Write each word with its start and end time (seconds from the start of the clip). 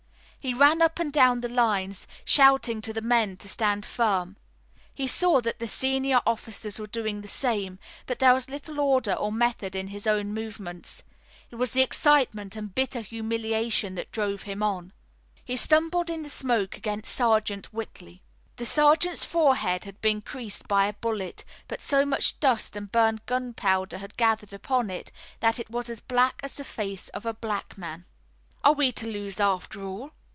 He 0.43 0.55
ran 0.55 0.81
up 0.81 0.97
and 0.97 1.13
down 1.13 1.41
the 1.41 1.49
lines, 1.49 2.07
shouting 2.25 2.81
to 2.81 2.93
the 2.93 3.01
men 3.01 3.37
to 3.37 3.47
stand 3.47 3.85
firm. 3.85 4.37
He 4.91 5.05
saw 5.05 5.39
that 5.39 5.59
the 5.59 5.67
senior 5.67 6.19
officers 6.25 6.79
were 6.79 6.87
doing 6.87 7.21
the 7.21 7.27
same, 7.27 7.77
but 8.07 8.17
there 8.17 8.33
was 8.33 8.49
little 8.49 8.79
order 8.79 9.13
or 9.13 9.31
method 9.31 9.75
in 9.75 9.89
his 9.89 10.07
own 10.07 10.33
movements. 10.33 11.03
It 11.51 11.57
was 11.57 11.73
the 11.73 11.83
excitement 11.83 12.55
and 12.55 12.73
bitter 12.73 13.01
humiliation 13.01 13.93
that 13.93 14.11
drove 14.11 14.41
him 14.41 14.63
on. 14.63 14.93
He 15.45 15.55
stumbled 15.55 16.09
in 16.09 16.23
the 16.23 16.29
smoke 16.29 16.75
against 16.75 17.11
Sergeant 17.13 17.71
Whitley. 17.71 18.23
The 18.55 18.65
sergeant's 18.65 19.23
forehead 19.23 19.83
had 19.83 20.01
been 20.01 20.21
creased 20.21 20.67
by 20.67 20.87
a 20.87 20.93
bullet, 20.93 21.45
but 21.67 21.81
so 21.83 22.03
much 22.03 22.39
dust 22.39 22.75
and 22.75 22.91
burned 22.91 23.27
gunpowder 23.27 23.99
had 23.99 24.17
gathered 24.17 24.53
upon 24.53 24.89
it 24.89 25.11
that 25.39 25.59
it 25.59 25.69
was 25.69 25.87
as 25.87 25.99
black 25.99 26.39
as 26.41 26.55
the 26.57 26.63
face 26.63 27.09
of 27.09 27.27
a 27.27 27.33
black 27.35 27.77
man. 27.77 28.05
"Are 28.63 28.73
we 28.73 28.91
to 28.93 29.05
lose 29.05 29.39
after 29.39 29.83
all?" 29.85 30.09